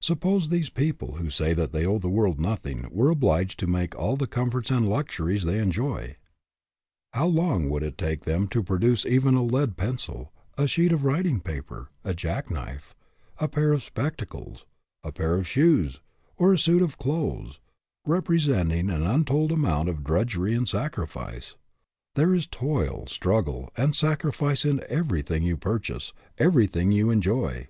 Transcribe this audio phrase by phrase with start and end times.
[0.00, 3.94] Suppose these people who say that they owe the world nothing were obliged to make
[3.94, 6.16] all the comforts and luxuries they enjoy!
[7.12, 7.70] How long 206 DOES THE WORLD OWE YOU?
[7.70, 11.90] would it take them to produce even a lead pencil, a sheet of writing paper,
[12.02, 12.94] a jackknife,
[13.36, 14.64] a pair of spectacles,
[15.04, 16.00] a pair of shoes,
[16.38, 17.60] or a suit of clothes,
[18.06, 21.56] representing an untold amount of drudgery and sacrifice?
[22.14, 27.68] There is toil, strug gle, and sacrifice in everything you purchase, everything you enjoy.